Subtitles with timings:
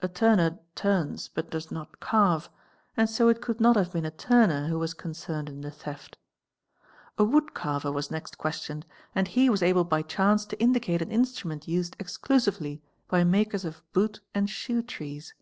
[0.00, 2.50] A turner turns but does not carve,
[2.96, 6.18] and so it could not have been a turner who was concerned in the theft.
[7.16, 11.12] A wood carver was next questioned and he was able by chance to indicate an
[11.12, 15.32] instrument used exclusively by makers of boot and shoe trees.